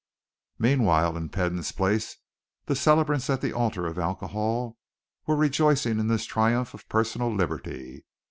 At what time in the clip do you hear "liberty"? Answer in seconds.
7.31-8.03